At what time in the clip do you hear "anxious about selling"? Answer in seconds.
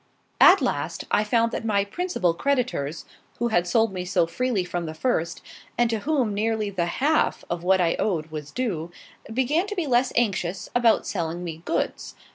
10.15-11.43